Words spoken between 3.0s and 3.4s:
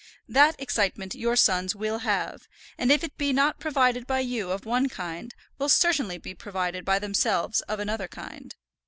it be